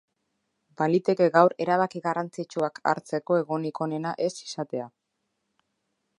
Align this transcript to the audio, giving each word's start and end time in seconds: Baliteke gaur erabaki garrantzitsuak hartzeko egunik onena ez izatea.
Baliteke 0.81 1.27
gaur 1.35 1.55
erabaki 1.65 2.01
garrantzitsuak 2.07 2.81
hartzeko 2.93 3.41
egunik 3.43 3.83
onena 3.89 4.19
ez 4.29 4.33
izatea. 4.43 4.91